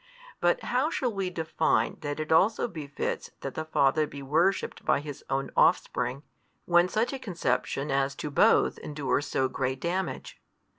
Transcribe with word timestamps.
But 0.39 0.63
how 0.63 0.89
shall 0.89 1.13
we 1.13 1.29
define 1.29 1.99
that 1.99 2.19
it 2.19 2.31
also 2.31 2.67
befits 2.67 3.29
that 3.41 3.53
the 3.53 3.65
Father 3.65 4.07
be 4.07 4.23
worshipped 4.23 4.83
by 4.83 4.99
His 4.99 5.23
Own 5.29 5.51
offspring, 5.55 6.23
when 6.65 6.89
such 6.89 7.13
a 7.13 7.19
conception 7.19 7.91
as 7.91 8.15
to 8.15 8.31
Both 8.31 8.79
endures 8.79 9.27
so 9.27 9.47
great 9.47 9.79
damage? 9.79 10.41